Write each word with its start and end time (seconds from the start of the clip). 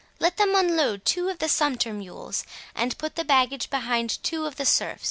Let 0.19 0.37
them 0.37 0.55
unload 0.55 1.05
two 1.05 1.29
of 1.29 1.37
the 1.37 1.47
sumpter 1.47 1.93
mules, 1.93 2.43
and 2.73 2.97
put 2.97 3.13
the 3.15 3.23
baggage 3.23 3.69
behind 3.69 4.17
two 4.23 4.47
of 4.47 4.55
the 4.55 4.65
serfs. 4.65 4.99